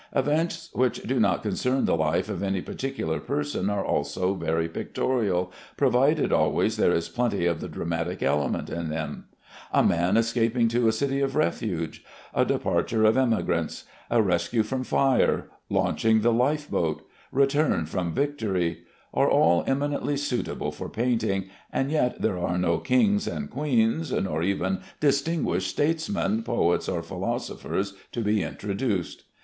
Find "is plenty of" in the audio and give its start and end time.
6.91-7.61